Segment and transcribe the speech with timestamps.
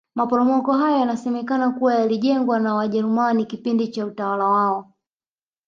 [0.15, 4.93] maporomoko hayo yanasenekana kuwa yalijengwa na wajerumani kipindi cha utawala wao